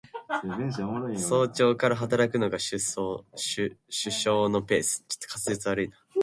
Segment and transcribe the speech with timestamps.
[1.19, 5.05] 早朝から働くのが首相のペース